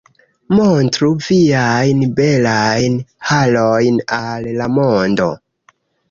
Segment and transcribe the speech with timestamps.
[0.59, 2.95] Montru viajn belajn
[3.31, 5.29] harojn al la mondo